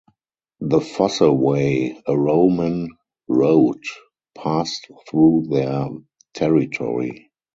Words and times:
The 0.61 0.81
Fosse 0.81 1.21
Way, 1.21 1.95
a 2.07 2.17
Roman 2.17 2.89
road, 3.27 3.83
passed 4.35 4.89
through 5.07 5.45
their 5.51 5.89
territory. 6.33 7.29